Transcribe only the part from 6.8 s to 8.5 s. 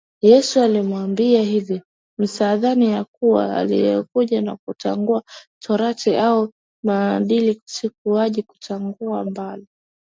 manabii sikuja